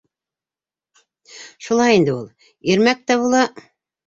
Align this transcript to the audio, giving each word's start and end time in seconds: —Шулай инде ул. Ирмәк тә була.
—Шулай 1.67 1.99
инде 1.99 2.15
ул. 2.15 2.25
Ирмәк 2.73 3.05
тә 3.13 3.21
була. 3.27 3.45